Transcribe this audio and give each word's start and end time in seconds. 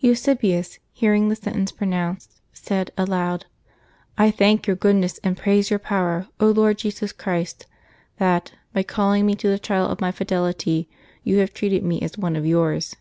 Eusebius, 0.00 0.78
hear 0.92 1.14
ing 1.14 1.30
the 1.30 1.34
sentence 1.34 1.72
pronounced, 1.72 2.42
said 2.52 2.90
aloud," 2.98 3.46
I 4.18 4.30
thank 4.30 4.66
Your 4.66 4.76
goodness 4.76 5.16
and 5.24 5.34
praise 5.34 5.70
Your 5.70 5.78
power, 5.78 6.28
Lord 6.38 6.76
Jesus 6.76 7.10
Christ, 7.10 7.64
that, 8.18 8.52
by 8.74 8.82
calling 8.82 9.24
me 9.24 9.34
to 9.36 9.48
the 9.48 9.58
trial 9.58 9.86
of 9.86 10.02
my 10.02 10.12
fidelity, 10.12 10.90
You 11.24 11.38
haye 11.38 11.46
treated 11.46 11.84
me 11.84 12.02
as 12.02 12.18
one 12.18 12.36
of 12.36 12.44
Yours.' 12.44 12.96